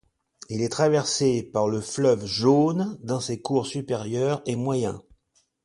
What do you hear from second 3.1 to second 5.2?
ses cours supérieur et moyen.